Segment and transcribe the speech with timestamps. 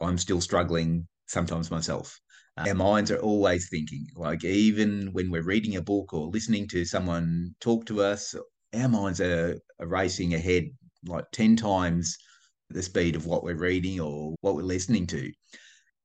[0.00, 2.18] I'm still struggling sometimes myself.
[2.58, 6.86] Our minds are always thinking, like even when we're reading a book or listening to
[6.86, 8.34] someone talk to us,
[8.74, 10.64] our minds are, are racing ahead
[11.04, 12.16] like 10 times
[12.70, 15.30] the speed of what we're reading or what we're listening to.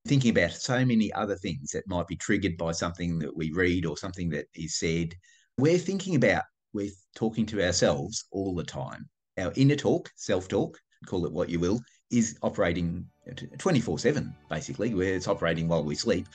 [0.06, 3.86] Thinking about so many other things that might be triggered by something that we read
[3.86, 5.14] or something that is said.
[5.58, 9.08] We're thinking about, we're talking to ourselves all the time.
[9.38, 11.80] Our inner talk, self talk, call it what you will,
[12.10, 13.06] is operating
[13.58, 16.30] 24 7, basically, where it's operating while we sleep.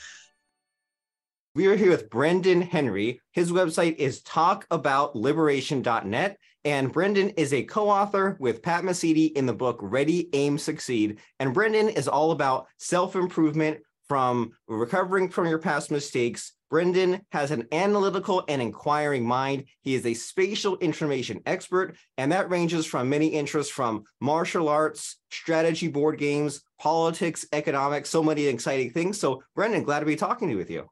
[1.55, 3.23] We are here with Brendan Henry.
[3.33, 6.37] His website is talkaboutliberation.net.
[6.67, 11.21] And Brendan is a co author with Pat Mesiti in the book Ready, Aim, Succeed.
[11.39, 16.53] And Brendan is all about self improvement from recovering from your past mistakes.
[16.69, 19.65] Brendan has an analytical and inquiring mind.
[19.83, 25.17] He is a spatial information expert, and that ranges from many interests from martial arts,
[25.31, 29.19] strategy board games, politics, economics, so many exciting things.
[29.21, 30.89] So, Brendan, glad to be talking with you.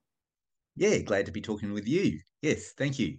[0.76, 2.20] Yeah, glad to be talking with you.
[2.40, 3.18] Yes, thank you.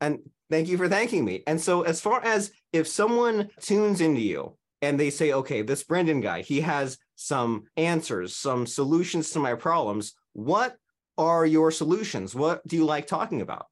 [0.00, 1.42] And thank you for thanking me.
[1.46, 5.84] And so, as far as if someone tunes into you and they say, okay, this
[5.84, 10.76] Brendan guy, he has some answers, some solutions to my problems, what
[11.16, 12.34] are your solutions?
[12.34, 13.66] What do you like talking about?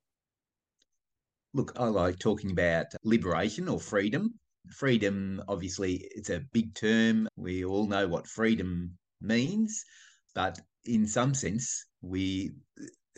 [1.53, 4.35] Look, I like talking about liberation or freedom.
[4.71, 7.29] Freedom, obviously, it's a big term.
[7.37, 9.85] We all know what freedom means,
[10.35, 12.53] but in some sense, we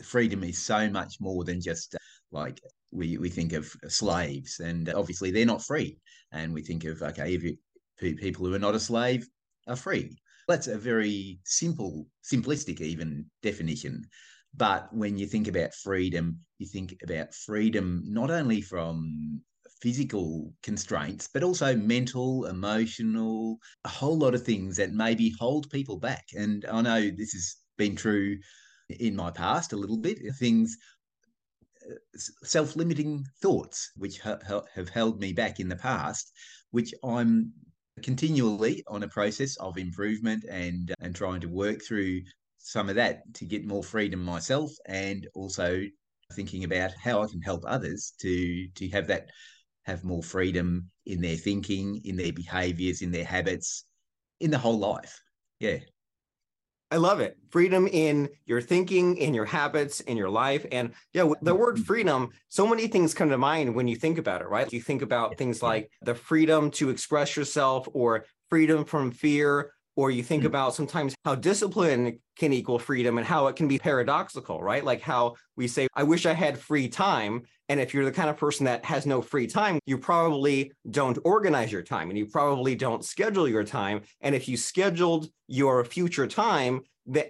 [0.01, 1.95] freedom is so much more than just
[2.31, 2.59] like
[2.91, 5.97] we, we think of slaves, and obviously they're not free.
[6.31, 7.55] And we think of okay, if you,
[7.99, 9.27] people who are not a slave
[9.67, 10.17] are free.
[10.47, 14.03] That's a very simple, simplistic even definition.
[14.55, 19.41] But when you think about freedom, you think about freedom not only from
[19.81, 25.97] physical constraints, but also mental, emotional, a whole lot of things that maybe hold people
[25.97, 26.25] back.
[26.37, 28.37] And I know this has been true
[28.89, 30.19] in my past a little bit.
[30.39, 30.77] Things,
[31.89, 31.95] uh,
[32.43, 36.31] self limiting thoughts, which ha- have held me back in the past,
[36.71, 37.51] which I'm
[38.01, 42.21] continually on a process of improvement and uh, and trying to work through
[42.57, 45.83] some of that to get more freedom myself and also
[46.33, 49.29] thinking about how I can help others to to have that
[49.83, 53.83] have more freedom in their thinking, in their behaviors, in their habits,
[54.39, 55.21] in the whole life.
[55.59, 55.79] Yeah.
[56.93, 57.39] I love it.
[57.49, 60.63] Freedom in your thinking, in your habits, in your life.
[60.71, 61.85] And yeah, the word mm-hmm.
[61.85, 64.71] freedom, so many things come to mind when you think about it, right?
[64.71, 70.11] You think about things like the freedom to express yourself or freedom from fear, or
[70.11, 70.47] you think mm-hmm.
[70.47, 74.83] about sometimes how discipline can equal freedom and how it can be paradoxical, right?
[74.83, 77.43] Like how we say, I wish I had free time.
[77.69, 81.17] And if you're the kind of person that has no free time, you probably don't
[81.23, 84.01] organize your time and you probably don't schedule your time.
[84.21, 86.81] And if you scheduled your future time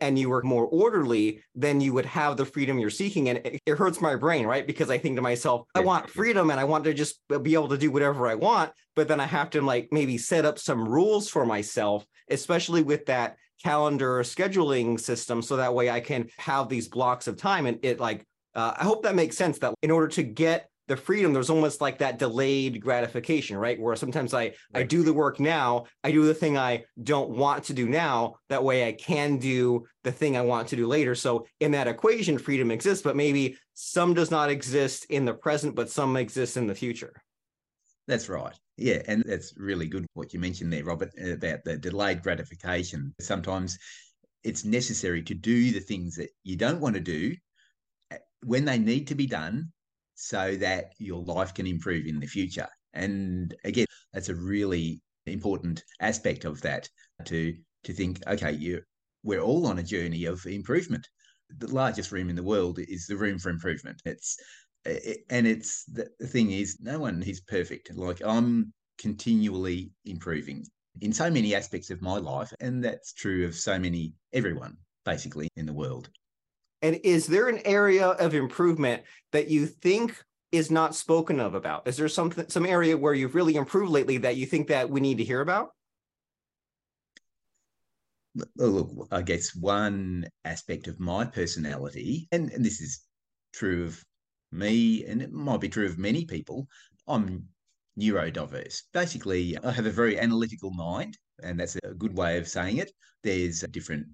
[0.02, 3.30] and you were more orderly, then you would have the freedom you're seeking.
[3.30, 4.66] And it, it hurts my brain, right?
[4.66, 7.70] Because I think to myself, I want freedom and I want to just be able
[7.70, 8.72] to do whatever I want.
[8.96, 13.06] But then I have to like maybe set up some rules for myself, especially with
[13.08, 15.42] that calendar scheduling system.
[15.42, 17.66] So that way I can have these blocks of time.
[17.66, 18.26] And it like,
[18.56, 21.82] uh, I hope that makes sense that in order to get the freedom there's almost
[21.82, 23.80] like that delayed gratification right?
[23.80, 24.56] Where sometimes i right.
[24.74, 28.36] i do the work now i do the thing i don't want to do now
[28.50, 31.16] that way i can do the thing i want to do later.
[31.16, 35.76] So in that equation freedom exists but maybe some does not exist in the present
[35.76, 37.14] but some exists in the future.
[38.08, 38.58] That's right.
[38.78, 43.14] Yeah and that's really good what you mentioned there robert about the delayed gratification.
[43.20, 43.78] Sometimes
[44.44, 47.36] it's necessary to do the things that you don't want to do
[48.12, 49.72] eh, when they need to be done
[50.24, 52.68] so that your life can improve in the future.
[52.94, 56.88] And again, that's a really important aspect of that
[57.26, 57.54] to
[57.84, 58.82] to think, okay, you
[59.24, 61.06] we're all on a journey of improvement.
[61.58, 64.02] The largest room in the world is the room for improvement.
[64.06, 64.38] It's
[64.86, 67.94] it, and it's the, the thing is, no one is perfect.
[67.94, 70.66] Like I'm continually improving
[71.02, 75.50] in so many aspects of my life, and that's true of so many everyone basically
[75.58, 76.10] in the world.
[76.84, 80.22] And is there an area of improvement that you think
[80.52, 81.88] is not spoken of about?
[81.88, 85.00] Is there something some area where you've really improved lately that you think that we
[85.00, 85.70] need to hear about?
[88.58, 93.02] Look, I guess one aspect of my personality, and, and this is
[93.54, 94.04] true of
[94.52, 96.68] me, and it might be true of many people,
[97.08, 97.46] I'm
[97.98, 98.82] neurodiverse.
[98.94, 102.92] Basically, I have a very analytical mind, and that's a good way of saying it.
[103.24, 104.08] There's different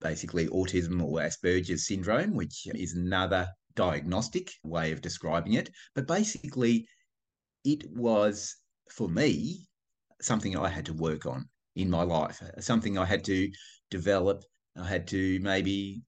[0.00, 5.70] basically autism or Asperger's syndrome, which is another diagnostic way of describing it.
[5.94, 6.86] But basically,
[7.64, 8.56] it was
[8.90, 9.66] for me
[10.20, 13.50] something I had to work on in my life, something I had to
[13.90, 14.44] develop.
[14.76, 16.02] I had to maybe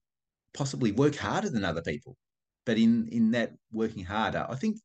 [0.54, 2.16] possibly work harder than other people.
[2.64, 4.78] But in in that working harder, I think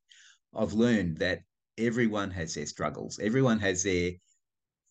[0.56, 1.40] I've learned that
[1.78, 3.20] everyone has their struggles.
[3.20, 4.12] Everyone has their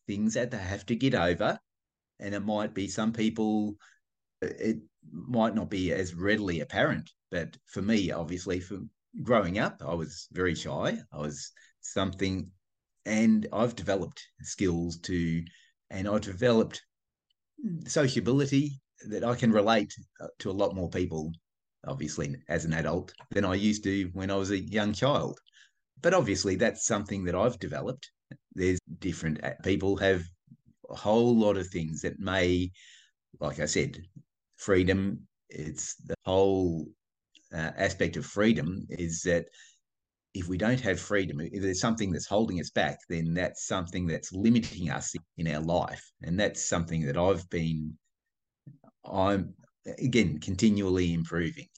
[0.06, 1.58] things that they have to get over.
[2.20, 3.76] And it might be some people,
[4.44, 4.79] it
[5.11, 7.11] might not be as readily apparent.
[7.31, 8.79] But for me, obviously, for
[9.23, 10.99] growing up, I was very shy.
[11.12, 11.50] I was
[11.81, 12.50] something,
[13.05, 15.43] and I've developed skills to,
[15.91, 16.82] and I've developed
[17.87, 21.32] sociability that I can relate uh, to a lot more people,
[21.87, 25.38] obviously, as an adult than I used to when I was a young child.
[26.00, 28.11] But obviously, that's something that I've developed.
[28.55, 30.23] There's different uh, people have
[30.90, 32.70] a whole lot of things that may,
[33.40, 33.99] like I said,
[34.64, 35.20] freedom.
[35.50, 36.88] It's the whole
[37.55, 39.46] uh, aspect of freedom is that
[40.34, 44.06] if we don't have freedom, if there's something that's holding us back, then that's something
[44.06, 46.05] that's limiting us in our life.
[46.22, 47.96] And that's something that I've been,
[49.05, 49.55] I'm
[49.99, 51.69] again, continually improving.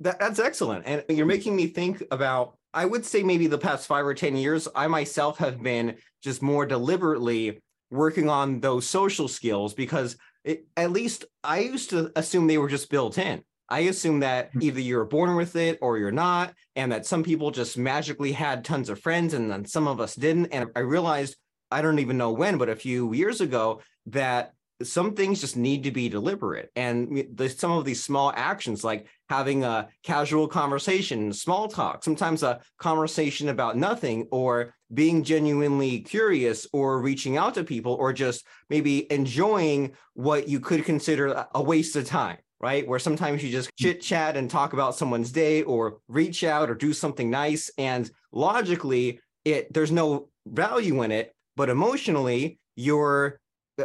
[0.00, 0.84] That, that's excellent.
[0.86, 4.36] And you're making me think about, I would say maybe the past five or 10
[4.36, 10.66] years, I myself have been just more deliberately working on those social skills because it,
[10.76, 13.42] at least I used to assume they were just built in.
[13.68, 14.62] I assume that hmm.
[14.62, 18.64] either you're born with it or you're not, and that some people just magically had
[18.64, 20.46] tons of friends and then some of us didn't.
[20.46, 21.36] And I realized,
[21.70, 24.52] I don't even know when, but a few years ago, that
[24.82, 26.70] some things just need to be deliberate.
[26.76, 32.42] And there's some of these small actions, like having a casual conversation, small talk, sometimes
[32.42, 38.44] a conversation about nothing, or being genuinely curious, or reaching out to people, or just
[38.68, 42.86] maybe enjoying what you could consider a waste of time right?
[42.86, 43.84] Where sometimes you just hmm.
[43.84, 47.72] chit chat and talk about someone's day or reach out or do something nice.
[47.76, 53.40] And logically, it there's no value in it, but emotionally, you're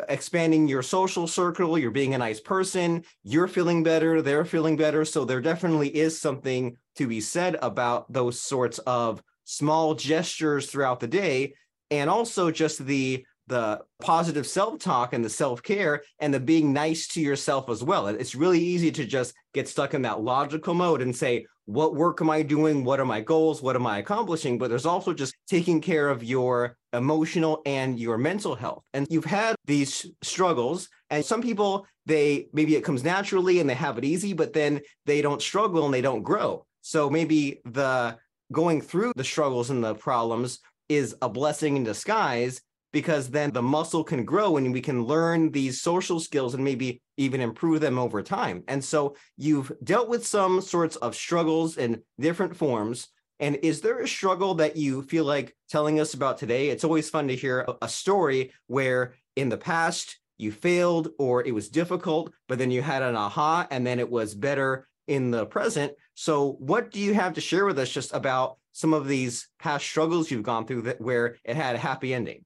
[0.10, 5.06] expanding your social circle, you're being a nice person, you're feeling better, they're feeling better.
[5.06, 11.00] So there definitely is something to be said about those sorts of small gestures throughout
[11.00, 11.54] the day.
[11.90, 17.22] And also just the the positive self-talk and the self-care and the being nice to
[17.22, 18.08] yourself as well.
[18.08, 22.22] It's really easy to just get stuck in that logical mode and say, what work
[22.22, 22.84] am I doing?
[22.84, 23.62] What are my goals?
[23.62, 24.58] What am I accomplishing?
[24.58, 28.84] But there's also just taking care of your emotional and your mental health.
[28.94, 33.74] And you've had these struggles and some people they maybe it comes naturally and they
[33.76, 36.66] have it easy, but then they don't struggle and they don't grow.
[36.82, 38.18] So maybe the
[38.52, 40.60] going through the struggles and the problems
[40.90, 42.62] is a blessing in disguise
[42.94, 47.02] because then the muscle can grow and we can learn these social skills and maybe
[47.18, 48.64] even improve them over time.
[48.68, 53.10] And so you've dealt with some sorts of struggles in different forms.
[53.40, 56.70] And is there a struggle that you feel like telling us about today?
[56.70, 61.54] It's always fun to hear a story where in the past you failed or it
[61.54, 65.46] was difficult, but then you had an aha and then it was better in the
[65.46, 65.94] present.
[66.16, 69.86] So, what do you have to share with us just about some of these past
[69.86, 72.44] struggles you've gone through that where it had a happy ending?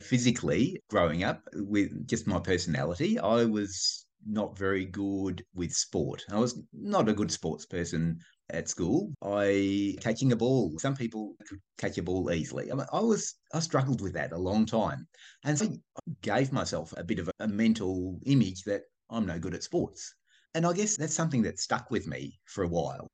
[0.00, 6.24] physically growing up with just my personality, I was not very good with sport.
[6.30, 8.20] I was not a good sports person
[8.50, 9.12] at school.
[9.22, 10.78] I catching a ball.
[10.78, 12.70] Some people could catch a ball easily.
[12.70, 15.06] I, mean, I was I struggled with that a long time,
[15.44, 19.54] and so I gave myself a bit of a mental image that I'm no good
[19.54, 20.14] at sports.
[20.54, 23.10] And I guess that's something that stuck with me for a while.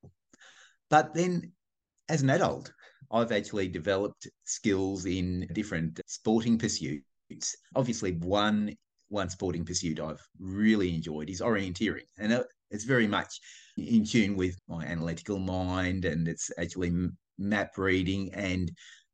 [0.91, 1.53] But then,
[2.09, 2.73] as an adult,
[3.11, 7.57] I've actually developed skills in different sporting pursuits.
[7.75, 8.75] Obviously, one
[9.09, 13.41] one sporting pursuit I've really enjoyed is orienteering, and uh, it's very much
[13.77, 16.93] in tune with my analytical mind, and it's actually
[17.39, 18.71] map reading and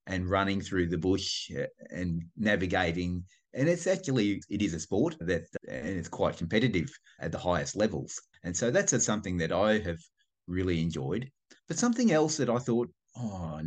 [0.06, 3.24] and running through the bush uh, and navigating.
[3.54, 6.88] And it's actually it is a sport that and it's quite competitive
[7.20, 8.20] at the highest levels.
[8.44, 9.98] And so that's something that I have
[10.46, 11.30] really enjoyed.
[11.66, 13.60] But something else that I thought oh,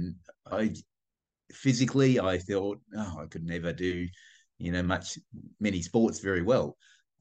[0.51, 0.73] I
[1.53, 4.07] physically, I thought, oh, I could never do,
[4.57, 5.17] you know, much
[5.59, 6.77] many sports very well.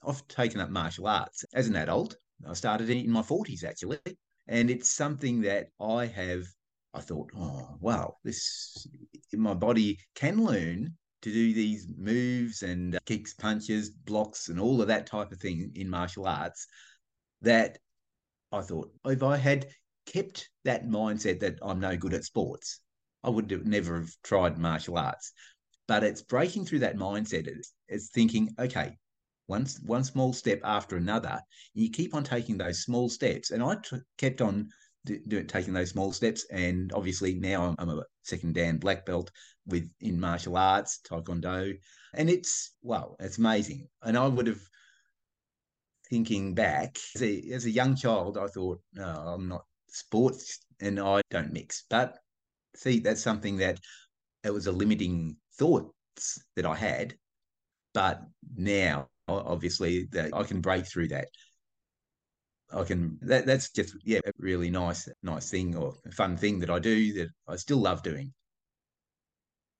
[0.06, 2.16] I've taken up martial arts as an adult.
[2.48, 3.98] I started in my forties actually,
[4.48, 6.42] and it's something that I have.
[6.92, 8.86] I thought, oh wow, this
[9.32, 14.80] my body can learn to do these moves and uh, kicks, punches, blocks, and all
[14.80, 16.66] of that type of thing in martial arts.
[17.42, 17.78] That
[18.52, 19.66] I thought if I had
[20.06, 22.80] kept that mindset that I'm no good at sports,
[23.22, 25.32] I would have never have tried martial arts.
[25.86, 27.46] But it's breaking through that mindset.
[27.46, 28.96] It's, it's thinking, okay,
[29.50, 31.40] one, one small step after another.
[31.74, 33.50] you keep on taking those small steps.
[33.50, 34.68] And I t- kept on
[35.04, 36.46] do, taking those small steps.
[36.52, 39.30] And obviously now I'm a second Dan black belt
[39.66, 41.76] with in martial arts, Taekwondo.
[42.14, 43.88] And it's, well, it's amazing.
[44.02, 44.62] And I would have,
[46.08, 51.00] thinking back, as a, as a young child, I thought, no, I'm not sports and
[51.00, 51.84] I don't mix.
[51.90, 52.18] But
[52.76, 53.80] see, that's something that
[54.44, 57.14] it was a limiting thoughts that I had.
[57.94, 58.22] But
[58.56, 59.08] now,
[59.38, 61.28] obviously, that I can break through that.
[62.72, 66.70] I can that that's just yeah a really nice nice thing or fun thing that
[66.70, 68.32] I do that I still love doing.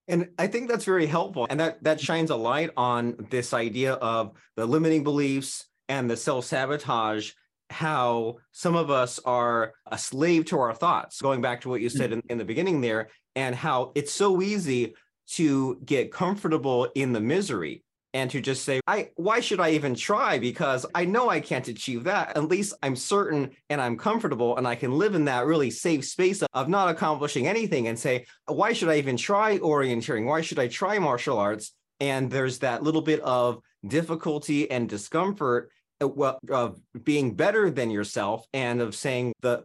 [0.09, 1.47] And I think that's very helpful.
[1.49, 6.16] And that that shines a light on this idea of the limiting beliefs and the
[6.16, 7.33] self-sabotage,
[7.69, 11.88] how some of us are a slave to our thoughts, going back to what you
[11.88, 12.14] said hmm.
[12.14, 14.95] in, in the beginning there, and how it's so easy
[15.35, 19.95] to get comfortable in the misery and to just say, I why should I even
[19.95, 20.38] try?
[20.38, 22.37] Because I know I can't achieve that.
[22.37, 26.05] At least I'm certain and I'm comfortable and I can live in that really safe
[26.05, 30.26] space of not accomplishing anything and say, why should I even try orienteering?
[30.26, 31.73] Why should I try martial arts?
[32.00, 38.47] And there's that little bit of difficulty and discomfort uh, of being better than yourself
[38.52, 39.64] and of saying the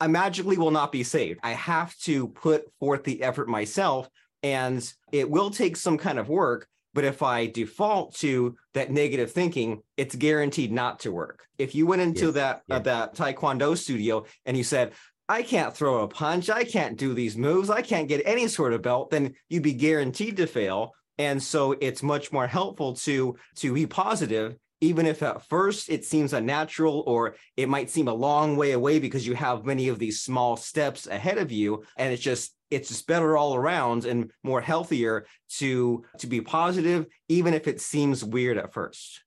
[0.00, 1.40] I magically will not be saved.
[1.42, 4.08] I have to put forth the effort myself
[4.44, 9.32] and it will take some kind of work but if I default to that negative
[9.32, 11.46] thinking, it's guaranteed not to work.
[11.58, 12.34] If you went into yes.
[12.34, 12.76] that yeah.
[12.76, 14.92] uh, that taekwondo studio and you said,
[15.28, 18.72] "I can't throw a punch, I can't do these moves, I can't get any sort
[18.72, 20.92] of belt," then you'd be guaranteed to fail.
[21.18, 26.04] And so it's much more helpful to to be positive even if at first it
[26.04, 30.00] seems unnatural or it might seem a long way away because you have many of
[30.00, 34.30] these small steps ahead of you and it's just it's just better all around and
[34.42, 35.26] more healthier
[35.58, 39.22] to to be positive even if it seems weird at first.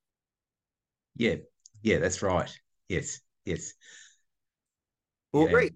[1.16, 1.36] Yeah.
[1.82, 2.52] Yeah that's right.
[2.90, 3.20] Yes.
[3.46, 3.74] Yes.
[5.32, 5.52] Well yeah.
[5.52, 5.74] great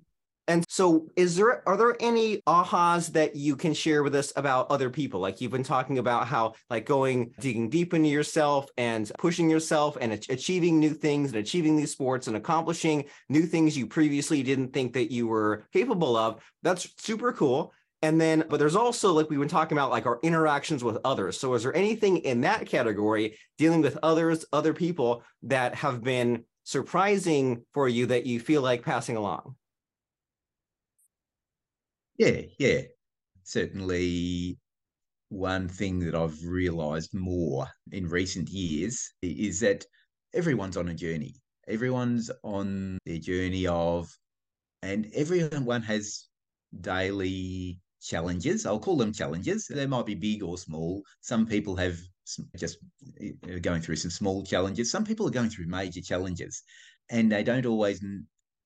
[0.50, 4.72] and so is there are there any ahas that you can share with us about
[4.72, 5.20] other people?
[5.20, 9.96] Like you've been talking about how like going digging deep into yourself and pushing yourself
[10.02, 14.74] and achieving new things and achieving these sports and accomplishing new things you previously didn't
[14.74, 16.42] think that you were capable of.
[16.64, 17.72] That's super cool.
[18.02, 21.40] And then, but there's also like we've been talking about like our interactions with others.
[21.40, 26.46] So is there anything in that category dealing with others, other people that have been
[26.64, 29.56] surprising for you that you feel like passing along?
[32.20, 32.82] Yeah, yeah.
[33.44, 34.60] Certainly,
[35.30, 39.86] one thing that I've realized more in recent years is that
[40.34, 41.36] everyone's on a journey.
[41.68, 44.10] Everyone's on their journey of,
[44.84, 46.28] and everyone has
[46.82, 48.66] daily challenges.
[48.66, 49.68] I'll call them challenges.
[49.68, 51.04] They might be big or small.
[51.22, 52.00] Some people have
[52.58, 52.80] just
[53.22, 54.92] uh, going through some small challenges.
[54.92, 56.64] Some people are going through major challenges,
[57.10, 58.02] and they don't always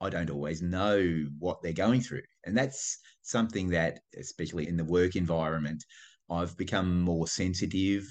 [0.04, 2.24] I don't always know what they're going through.
[2.46, 5.82] And that's something that, especially in the work environment,
[6.30, 8.04] I've become more sensitive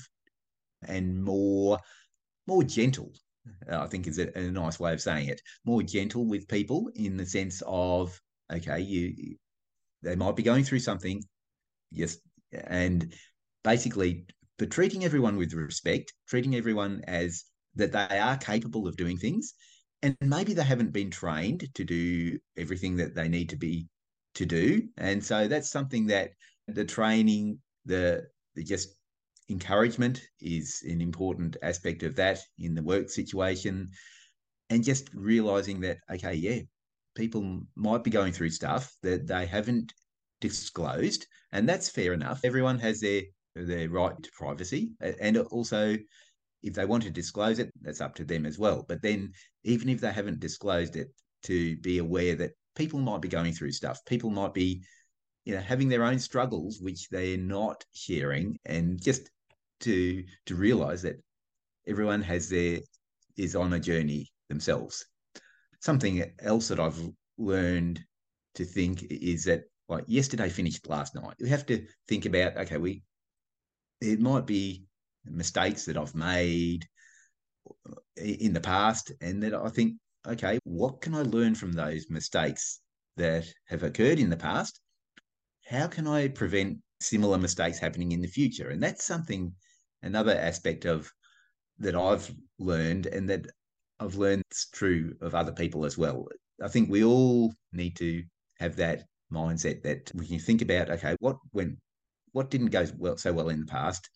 [0.88, 1.78] and more
[2.46, 3.12] more gentle.
[3.70, 5.40] Uh, I think is a, a nice way of saying it.
[5.66, 8.18] More gentle with people in the sense of
[8.50, 9.36] okay, you
[10.02, 11.22] they might be going through something,
[11.90, 12.16] yes,
[12.52, 13.12] and
[13.62, 14.24] basically,
[14.58, 17.44] but treating everyone with respect, treating everyone as
[17.74, 19.54] that they are capable of doing things
[20.02, 23.86] and maybe they haven't been trained to do everything that they need to be
[24.34, 24.88] to do.
[24.96, 26.30] And so that's something that
[26.68, 28.96] the training the the just
[29.48, 33.88] encouragement is an important aspect of that in the work situation.
[34.70, 36.60] And just realizing that okay yeah
[37.14, 39.92] people might be going through stuff that they haven't
[40.40, 42.40] disclosed and that's fair enough.
[42.44, 43.22] Everyone has their
[43.54, 45.96] their right to privacy and also
[46.62, 48.84] if they want to disclose it, that's up to them as well.
[48.88, 49.32] But then,
[49.64, 51.08] even if they haven't disclosed it,
[51.44, 54.82] to be aware that people might be going through stuff, people might be,
[55.44, 59.30] you know, having their own struggles which they're not sharing, and just
[59.80, 61.20] to to realize that
[61.86, 62.78] everyone has their
[63.36, 65.04] is on a journey themselves.
[65.80, 67.00] Something else that I've
[67.38, 68.00] learned
[68.54, 71.34] to think is that like yesterday finished last night.
[71.40, 73.02] We have to think about okay, we
[74.00, 74.84] it might be
[75.24, 76.86] mistakes that I've made
[78.16, 79.94] in the past, and that I think,
[80.26, 82.80] okay, what can I learn from those mistakes
[83.16, 84.80] that have occurred in the past?
[85.66, 88.70] How can I prevent similar mistakes happening in the future?
[88.70, 89.54] And that's something,
[90.02, 91.10] another aspect of
[91.78, 93.46] that I've learned, and that
[94.00, 96.26] I've learned it's true of other people as well.
[96.62, 98.22] I think we all need to
[98.58, 101.78] have that mindset that we can think about, okay, what went,
[102.32, 104.08] what didn't go well so well in the past?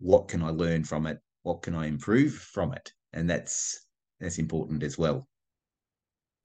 [0.00, 1.18] What can I learn from it?
[1.42, 2.92] What can I improve from it?
[3.12, 3.86] And that's
[4.20, 5.28] that's important as well.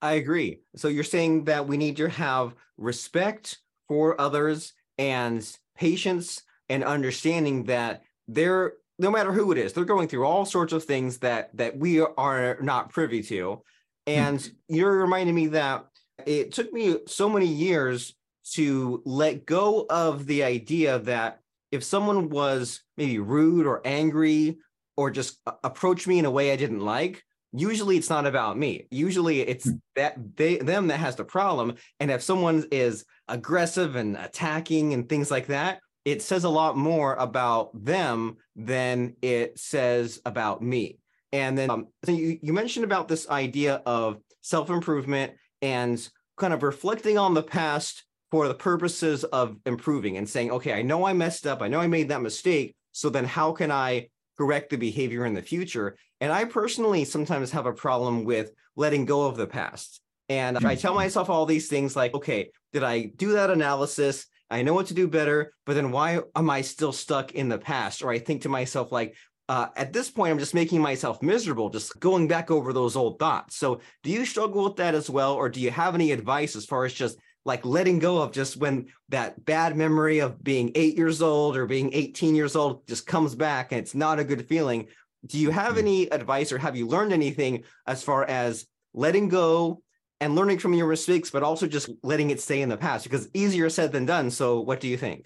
[0.00, 0.60] I agree.
[0.76, 3.58] So you're saying that we need to have respect
[3.88, 5.46] for others and
[5.76, 10.72] patience and understanding that they're no matter who it is, they're going through all sorts
[10.72, 13.62] of things that that we are not privy to.
[14.06, 14.74] And mm-hmm.
[14.74, 15.86] you're reminding me that
[16.24, 18.14] it took me so many years
[18.52, 21.40] to let go of the idea that
[21.76, 24.58] if someone was maybe rude or angry
[24.96, 28.86] or just approached me in a way I didn't like, usually it's not about me.
[28.90, 29.76] Usually it's hmm.
[29.94, 31.74] that they them that has the problem.
[32.00, 36.76] And if someone is aggressive and attacking and things like that, it says a lot
[36.76, 40.98] more about them than it says about me.
[41.32, 46.62] And then um, so you, you mentioned about this idea of self-improvement and kind of
[46.62, 48.04] reflecting on the past
[48.36, 51.62] for the purposes of improving and saying, okay, I know I messed up.
[51.62, 52.76] I know I made that mistake.
[52.92, 55.96] So then how can I correct the behavior in the future?
[56.20, 60.02] And I personally sometimes have a problem with letting go of the past.
[60.28, 60.98] And I tell mm-hmm.
[60.98, 64.26] myself all these things like, okay, did I do that analysis?
[64.50, 67.56] I know what to do better, but then why am I still stuck in the
[67.56, 68.02] past?
[68.02, 69.16] Or I think to myself, like,
[69.48, 73.18] uh, at this point, I'm just making myself miserable, just going back over those old
[73.18, 73.56] thoughts.
[73.56, 75.32] So, do you struggle with that as well?
[75.32, 77.16] Or do you have any advice as far as just
[77.46, 81.64] like letting go of just when that bad memory of being eight years old or
[81.64, 84.88] being 18 years old just comes back and it's not a good feeling?
[85.24, 85.78] Do you have mm-hmm.
[85.78, 89.82] any advice or have you learned anything as far as letting go
[90.20, 93.04] and learning from your mistakes, but also just letting it stay in the past?
[93.04, 94.30] Because easier said than done.
[94.30, 95.24] So, what do you think?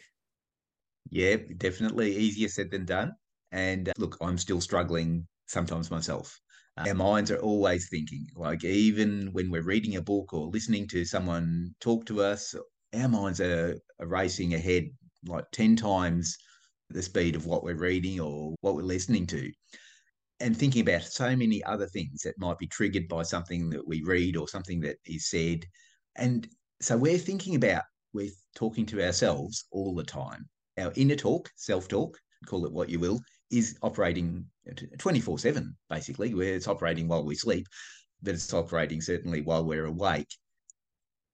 [1.09, 3.15] Yeah, definitely easier said than done.
[3.51, 6.39] And uh, look, I'm still struggling sometimes myself.
[6.77, 11.05] Our minds are always thinking, like even when we're reading a book or listening to
[11.05, 12.55] someone talk to us,
[12.95, 14.85] our minds are, are racing ahead
[15.27, 16.37] like 10 times
[16.89, 19.51] the speed of what we're reading or what we're listening to
[20.41, 24.03] and thinking about so many other things that might be triggered by something that we
[24.03, 25.65] read or something that is said.
[26.17, 26.49] And
[26.81, 27.83] so we're thinking about,
[28.15, 30.49] we're talking to ourselves all the time.
[30.79, 33.21] Our inner talk, self talk, call it what you will,
[33.51, 34.45] is operating
[34.99, 37.67] 24 7, basically, where it's operating while we sleep,
[38.23, 40.29] but it's operating certainly while we're awake.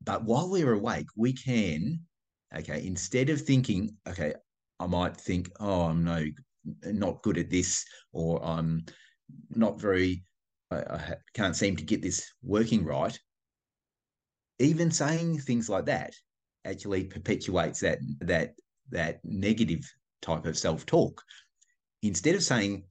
[0.04, 2.00] But while we're awake, we can,
[2.56, 4.34] okay, instead of thinking, okay,
[4.78, 6.24] I might think, oh, I'm no
[6.84, 8.84] not good at this, or I'm
[9.50, 10.24] not very,
[10.70, 13.18] I, I can't seem to get this working right.
[14.58, 16.14] Even saying things like that
[16.64, 18.54] actually perpetuates that that
[18.90, 19.84] that negative
[20.22, 21.22] type of self talk.
[22.02, 22.84] Instead of saying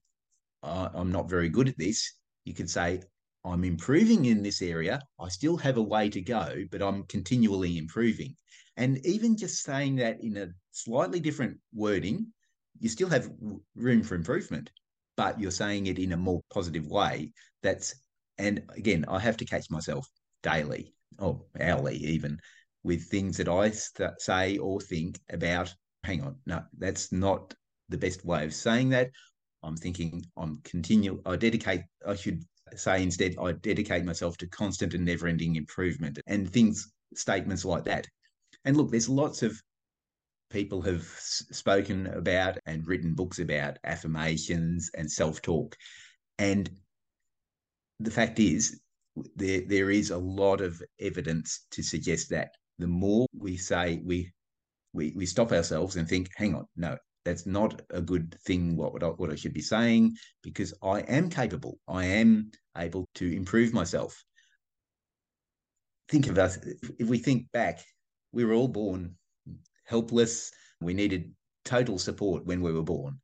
[0.64, 2.12] uh, I'm not very good at this,
[2.44, 3.02] you could say
[3.44, 5.02] I'm improving in this area.
[5.20, 8.36] I still have a way to go, but I'm continually improving.
[8.78, 12.34] And even just saying that in a slightly different wording
[12.80, 13.30] you still have
[13.76, 14.70] room for improvement,
[15.16, 17.32] but you're saying it in a more positive way.
[17.64, 17.96] That's
[18.38, 20.08] and again, I have to catch myself
[20.44, 22.38] daily or hourly even
[22.84, 25.74] with things that I st- say or think about.
[26.06, 27.54] Hang on, no, that's not
[27.90, 29.10] the best way of saying that.
[29.64, 31.22] I'm thinking I'm continue.
[31.26, 31.82] I dedicate.
[32.08, 32.44] I should
[32.76, 33.36] say instead.
[33.42, 38.08] I dedicate myself to constant and never-ending improvement and things, statements like that.
[38.66, 39.60] And look, there's lots of
[40.52, 45.76] people have spoken about and written books about affirmations and self talk.
[46.38, 46.70] And
[48.00, 48.80] the fact is,
[49.36, 54.32] there, there is a lot of evidence to suggest that the more we say we,
[54.96, 59.04] we, we stop ourselves and think, hang on, no, that's not a good thing what,
[59.04, 61.78] I, what I should be saying because I am capable.
[61.88, 64.24] I am able to improve myself.
[66.08, 66.58] Think of us,
[67.00, 67.84] if we think back,
[68.32, 69.16] we were all born
[69.86, 70.52] helpless.
[70.82, 71.34] We needed
[71.66, 73.20] total support when we were born.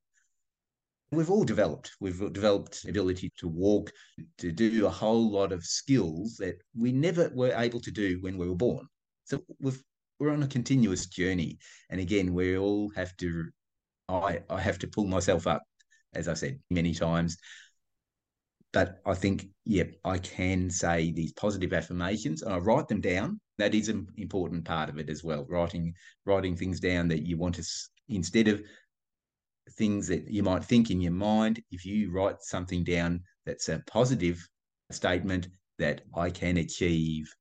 [1.11, 1.91] We've all developed.
[1.99, 3.91] We've developed ability to walk,
[4.39, 8.37] to do a whole lot of skills that we never were able to do when
[8.37, 8.87] we were born.
[9.25, 9.83] So we've
[10.21, 11.57] we're on a continuous journey.
[11.89, 13.49] And again, we all have to
[14.07, 15.63] I I have to pull myself up,
[16.13, 17.37] as I said many times.
[18.71, 23.39] But I think, yep, I can say these positive affirmations and I write them down
[23.57, 25.45] that is an important part of it as well.
[25.49, 25.93] Writing
[26.25, 27.63] writing things down that you want to
[28.07, 28.61] instead of
[29.71, 33.81] things that you might think in your mind, if you write something down that's a
[33.87, 34.47] positive
[34.91, 35.47] statement
[35.79, 37.33] that I can achieve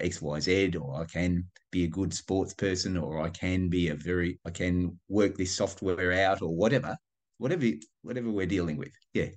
[0.00, 3.88] X, Y, Z, or I can be a good sports person, or I can be
[3.88, 6.96] a very, I can work this software out, or whatever,
[7.38, 7.66] whatever,
[8.02, 8.92] whatever we're dealing with.
[9.14, 9.28] Yeah.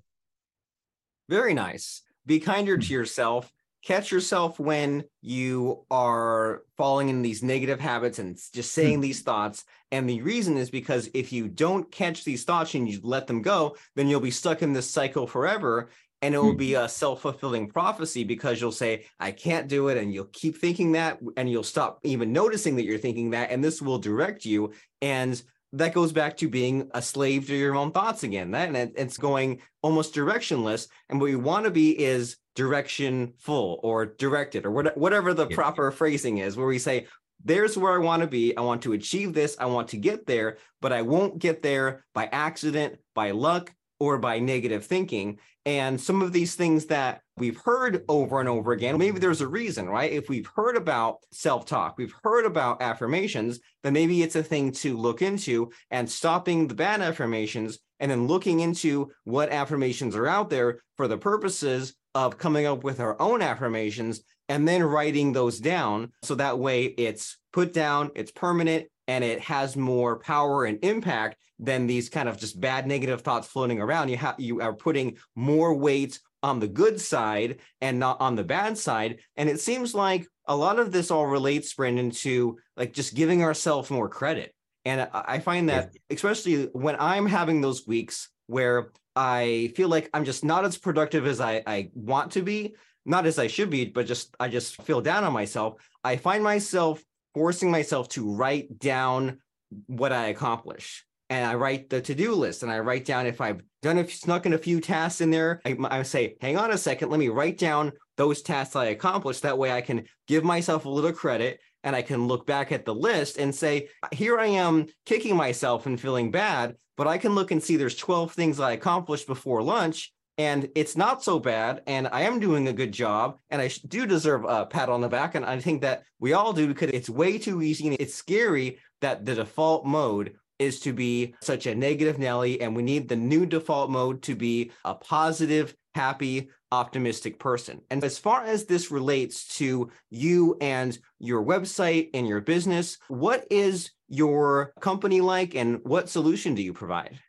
[1.30, 2.02] Very nice.
[2.26, 2.94] Be kinder to hmm.
[2.94, 3.52] yourself
[3.84, 9.02] catch yourself when you are falling in these negative habits and just saying hmm.
[9.02, 9.64] these thoughts.
[9.92, 13.42] And the reason is because if you don't catch these thoughts and you let them
[13.42, 15.90] go, then you'll be stuck in this cycle forever.
[16.22, 16.58] And it will hmm.
[16.58, 20.92] be a self-fulfilling prophecy because you'll say i can't do it and you'll keep thinking
[20.94, 24.72] that and you'll stop even noticing that you're thinking that and this will direct you
[25.02, 28.92] and that goes back to being a slave to your own thoughts again that and
[28.96, 34.66] it's going almost directionless and what we want to be is direction full or directed
[34.66, 37.06] or whatever the proper phrasing is where we say
[37.46, 38.56] there's where I want to be.
[38.58, 39.56] I want to achieve this.
[39.60, 44.18] I want to get there, but I won't get there by accident, by luck, or
[44.18, 45.40] by negative thinking.
[45.66, 49.48] And some of these things that we've heard over and over again, maybe there's a
[49.48, 50.12] reason, right?
[50.12, 54.72] If we've heard about self talk, we've heard about affirmations, then maybe it's a thing
[54.74, 60.28] to look into and stopping the bad affirmations and then looking into what affirmations are
[60.28, 65.32] out there for the purposes of coming up with our own affirmations and then writing
[65.32, 66.12] those down.
[66.24, 71.36] So that way it's put down, it's permanent, and it has more power and impact
[71.58, 74.10] than these kind of just bad negative thoughts floating around.
[74.10, 78.44] You have you are putting more weight on the good side and not on the
[78.44, 79.18] bad side.
[79.36, 83.42] And it seems like a lot of this all relates, Brendan, to like just giving
[83.42, 84.54] ourselves more credit.
[84.86, 90.24] And I find that especially when I'm having those weeks where I feel like I'm
[90.24, 92.76] just not as productive as I, I want to be,
[93.08, 95.82] not as I should be, but just I just feel down on myself.
[96.04, 99.40] I find myself forcing myself to write down
[99.88, 103.62] what I accomplish and I write the to-do list and I write down if I've
[103.82, 105.62] done if snuck in a few tasks in there.
[105.64, 109.44] I, I say, hang on a second, let me write down those tasks I accomplished.
[109.44, 112.84] That way I can give myself a little credit and I can look back at
[112.84, 117.36] the list and say, here I am kicking myself and feeling bad, but I can
[117.36, 121.84] look and see there's 12 things I accomplished before lunch and it's not so bad
[121.86, 125.10] and i am doing a good job and i do deserve a pat on the
[125.10, 128.16] back and i think that we all do because it's way too easy and it's
[128.16, 133.08] scary that the default mode is to be such a negative Nelly, and we need
[133.08, 137.82] the new default mode to be a positive, happy, optimistic person.
[137.90, 143.48] And as far as this relates to you and your website and your business, what
[143.50, 147.20] is your company like and what solution do you provide?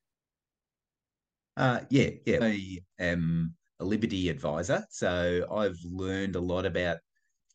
[1.60, 2.38] Uh, yeah, yeah.
[2.40, 4.82] I am a liberty advisor.
[4.88, 6.96] So I've learned a lot about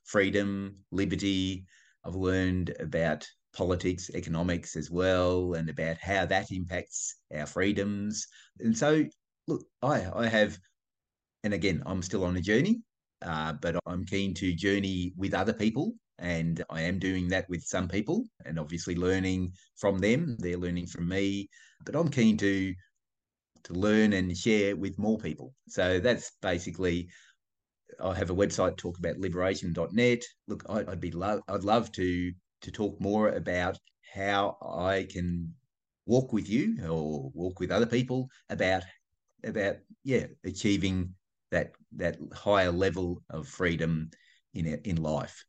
[0.03, 1.65] freedom, liberty.
[2.03, 8.27] I've learned about politics, economics as well, and about how that impacts our freedoms.
[8.59, 9.05] And so,
[9.47, 10.55] look, I, I have,
[11.43, 12.83] and again, I'm still on a journey,
[13.23, 15.95] uh, but I'm keen to journey with other people.
[16.19, 20.37] And I am doing that with some people and obviously learning from them.
[20.37, 21.49] They're learning from me,
[21.83, 22.75] but I'm keen to
[23.65, 25.53] to learn and share with more people.
[25.67, 27.09] So that's basically
[28.01, 30.23] I have a website talk about liberation.net.
[30.47, 33.77] Look, I, would be love I'd love to to talk more about
[34.13, 35.53] how I can
[36.05, 38.83] walk with you or walk with other people about
[39.43, 41.13] about yeah achieving
[41.51, 44.09] that that higher level of freedom
[44.53, 45.45] in in life.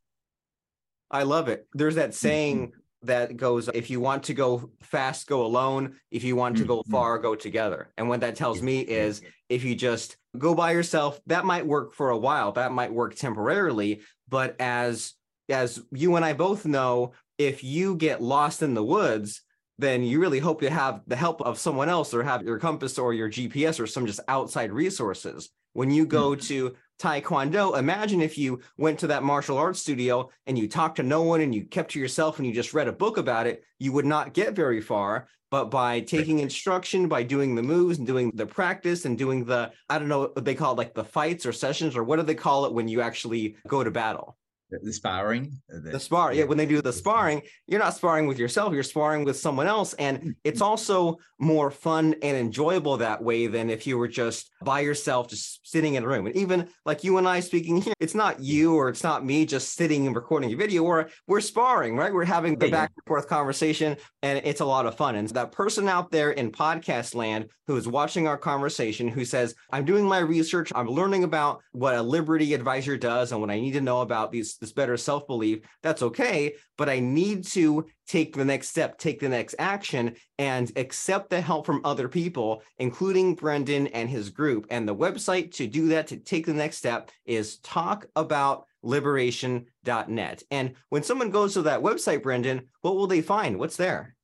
[1.10, 1.66] I love it.
[1.72, 2.26] There's that mm-hmm.
[2.28, 2.72] saying
[3.06, 5.96] that goes if you want to go fast go alone.
[6.10, 6.92] If you want to go mm-hmm.
[6.92, 7.92] far go together.
[7.96, 11.94] And what that tells me is if you just go by yourself that might work
[11.94, 12.52] for a while.
[12.52, 14.02] That might work temporarily.
[14.28, 15.14] But as
[15.48, 19.42] as you and I both know, if you get lost in the woods,
[19.78, 22.98] then you really hope to have the help of someone else or have your compass
[22.98, 25.50] or your GPS or some just outside resources.
[25.76, 26.40] When you go mm-hmm.
[26.40, 31.02] to Taekwondo, imagine if you went to that martial arts studio and you talked to
[31.02, 33.62] no one and you kept to yourself and you just read a book about it,
[33.78, 35.28] you would not get very far.
[35.50, 39.70] But by taking instruction, by doing the moves and doing the practice and doing the,
[39.90, 42.22] I don't know what they call it, like the fights or sessions, or what do
[42.22, 44.38] they call it when you actually go to battle?
[44.70, 48.38] The sparring the, the spar yeah when they do the sparring you're not sparring with
[48.38, 50.30] yourself you're sparring with someone else and mm-hmm.
[50.44, 55.28] it's also more fun and enjoyable that way than if you were just by yourself
[55.28, 56.26] just sitting in a room.
[56.26, 59.46] And even like you and i speaking here it's not you or it's not me
[59.46, 62.12] just sitting and recording a video or we're sparring right?
[62.12, 65.16] We're having the back and forth conversation and it's a lot of fun.
[65.16, 69.54] And that person out there in podcast land who is watching our conversation who says
[69.70, 73.58] i'm doing my research i'm learning about what a liberty advisor does and what i
[73.58, 76.54] need to know about these this better self belief, that's okay.
[76.76, 81.40] But I need to take the next step, take the next action, and accept the
[81.40, 84.66] help from other people, including Brendan and his group.
[84.70, 90.42] And the website to do that, to take the next step, is talkaboutliberation.net.
[90.50, 93.58] And when someone goes to that website, Brendan, what will they find?
[93.58, 94.14] What's there?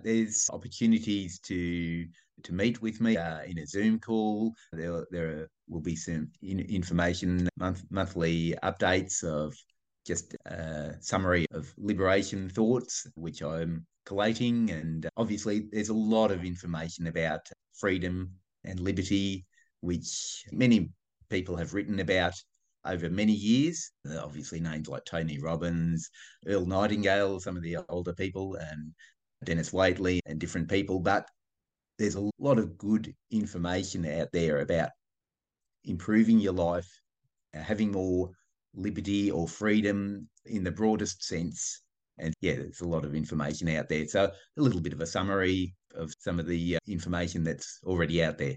[0.00, 2.06] There's opportunities to
[2.42, 4.52] to meet with me uh, in a Zoom call.
[4.72, 9.54] There, there will be some in, information, month, monthly updates of
[10.06, 14.70] just a summary of liberation thoughts, which I'm collating.
[14.70, 17.40] And obviously, there's a lot of information about
[17.74, 18.30] freedom
[18.64, 19.44] and liberty
[19.80, 20.90] which many
[21.28, 22.34] people have written about
[22.84, 23.90] over many years.
[24.08, 26.08] Uh, obviously, names like Tony Robbins,
[26.46, 28.92] Earl Nightingale, some of the older people, and
[29.44, 31.00] Denis Waitley, and different people.
[31.00, 31.28] But
[31.98, 34.90] there's a lot of good information out there about
[35.86, 36.88] improving your life,
[37.54, 38.30] having more
[38.74, 41.82] liberty or freedom in the broadest sense.
[42.18, 44.06] And yeah, there's a lot of information out there.
[44.06, 48.22] So, a little bit of a summary of some of the uh, information that's already
[48.22, 48.56] out there.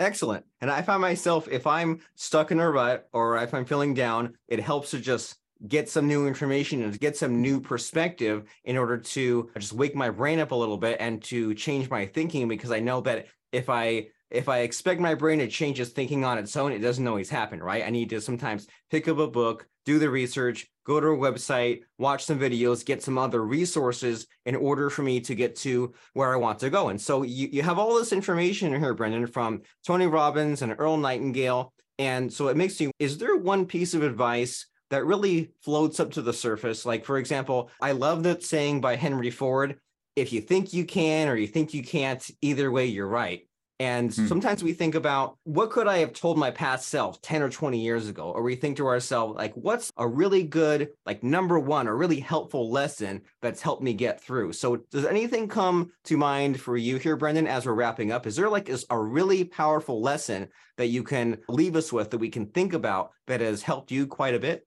[0.00, 0.44] Excellent.
[0.60, 4.34] And I find myself, if I'm stuck in a rut or if I'm feeling down,
[4.46, 8.96] it helps to just get some new information and get some new perspective in order
[8.96, 12.70] to just wake my brain up a little bit and to change my thinking because
[12.70, 16.38] I know that if I if I expect my brain to change its thinking on
[16.38, 17.84] its own, it doesn't always happen, right?
[17.84, 21.80] I need to sometimes pick up a book, do the research, go to a website,
[21.98, 26.32] watch some videos, get some other resources in order for me to get to where
[26.32, 26.88] I want to go.
[26.88, 30.98] And so you, you have all this information here, Brendan, from Tony Robbins and Earl
[30.98, 31.72] Nightingale.
[31.98, 36.12] And so it makes you, is there one piece of advice that really floats up
[36.12, 36.84] to the surface?
[36.84, 39.78] Like, for example, I love that saying by Henry Ford
[40.16, 43.47] if you think you can or you think you can't, either way, you're right.
[43.80, 44.26] And hmm.
[44.26, 47.78] sometimes we think about what could I have told my past self 10 or 20
[47.78, 48.30] years ago?
[48.30, 52.18] Or we think to ourselves, like, what's a really good, like, number one, or really
[52.18, 54.52] helpful lesson that's helped me get through?
[54.52, 58.26] So, does anything come to mind for you here, Brendan, as we're wrapping up?
[58.26, 62.30] Is there like a really powerful lesson that you can leave us with that we
[62.30, 64.66] can think about that has helped you quite a bit?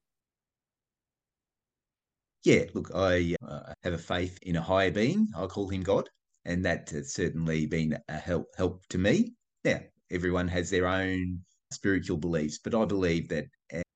[2.44, 5.28] Yeah, look, I uh, have a faith in a higher being.
[5.38, 6.10] I call him God
[6.46, 9.34] and that has certainly been a help help to me.
[9.64, 11.40] Now, everyone has their own
[11.72, 13.46] spiritual beliefs, but I believe that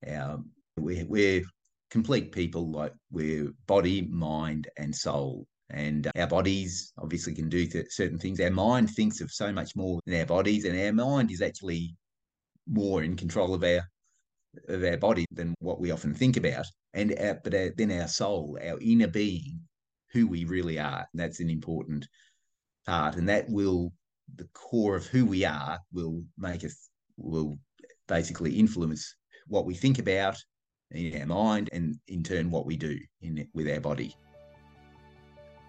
[0.07, 0.39] our,
[0.77, 1.43] we're, we're
[1.91, 5.47] complete people, like we're body, mind, and soul.
[5.71, 8.39] And uh, our bodies obviously can do th- certain things.
[8.39, 11.95] Our mind thinks of so much more than our bodies, and our mind is actually
[12.67, 13.81] more in control of our
[14.69, 16.65] of our body than what we often think about.
[16.93, 19.59] And our, but our, then our soul, our inner being,
[20.13, 22.07] who we really are, and that's an important
[22.85, 23.91] part, and that will
[24.35, 27.57] the core of who we are will make us will
[28.07, 29.15] basically influence
[29.47, 30.37] what we think about
[30.91, 34.15] in our mind and in turn what we do in with our body.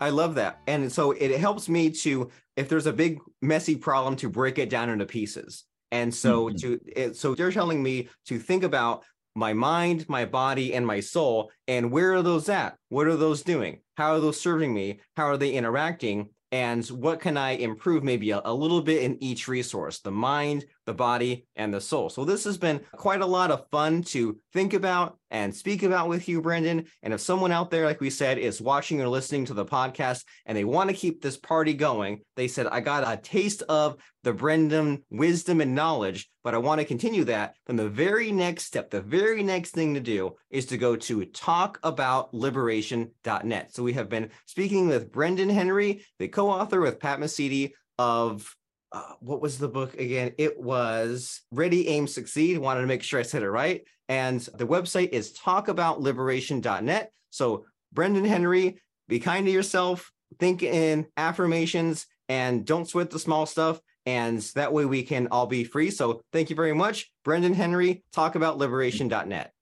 [0.01, 0.59] I love that.
[0.67, 4.69] And so it helps me to if there's a big messy problem to break it
[4.69, 5.65] down into pieces.
[5.91, 6.57] And so mm-hmm.
[6.57, 11.01] to it, so they're telling me to think about my mind, my body, and my
[11.01, 11.51] soul.
[11.69, 12.77] And where are those at?
[12.89, 13.81] What are those doing?
[13.97, 15.01] How are those serving me?
[15.17, 16.31] How are they interacting?
[16.53, 20.65] And what can I improve maybe a, a, little bit in each resource, the mind,
[20.87, 22.09] the body, and the soul.
[22.09, 26.09] So this has been quite a lot of fun to think about and speak about
[26.09, 26.87] with you, Brendan.
[27.03, 30.25] And if someone out there, like we said, is watching or listening to the podcast
[30.47, 33.97] and they want to keep this party going, they said, I got a taste of
[34.23, 38.65] the Brendan wisdom and knowledge, but I want to continue that, then the very next
[38.65, 43.75] step, the very next thing to do is to go to talkaboutliberation.net.
[43.75, 48.55] So we have been speaking with Brendan Henry, the co-author with Pat Mesiti of
[48.93, 50.33] uh, what was the book again?
[50.39, 52.59] It was Ready, Aim, Succeed.
[52.59, 53.83] Wanted to make sure I said it right.
[54.09, 57.13] And the website is talkaboutliberation.net.
[57.31, 63.47] So Brendan Henry, be kind to yourself, think in affirmations, and don't sweat the small
[63.47, 65.91] stuff and that way we can all be free.
[65.91, 69.53] So thank you very much, Brendan Henry, talkaboutliberation.net.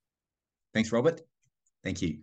[0.74, 1.22] Thanks, Robert.
[1.82, 2.18] Thank you.